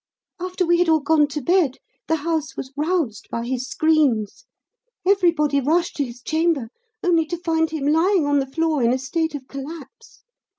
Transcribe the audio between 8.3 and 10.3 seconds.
the floor in a state of collapse.